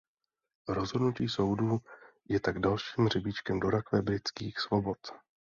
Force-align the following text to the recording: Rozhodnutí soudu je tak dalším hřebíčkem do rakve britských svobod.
Rozhodnutí 0.67 1.27
soudu 1.29 1.79
je 2.29 2.39
tak 2.39 2.59
dalším 2.59 3.05
hřebíčkem 3.05 3.59
do 3.59 3.69
rakve 3.69 4.01
britských 4.01 4.59
svobod. 4.59 4.97